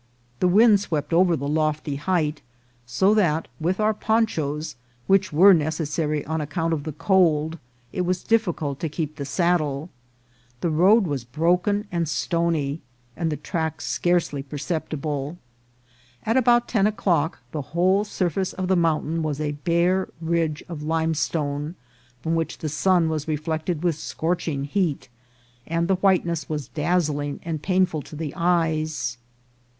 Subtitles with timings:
[0.39, 2.41] The wind swept over the lofty height,
[2.87, 7.59] so that with our ponchas, which were necessary on account of the cold,
[7.93, 9.91] it was difficult to keep the sad dle.
[10.61, 12.81] The road was broken and stony,
[13.15, 15.37] and the track scarcely perceptible.
[16.25, 20.81] At about ten o'clock the whole surface of the mountain was a bare ridge of
[20.81, 21.75] limestone,
[22.23, 25.09] from which the sun was reflected with scorching heat,
[25.67, 29.19] and the whiteness was dazzling and painful to the eyes.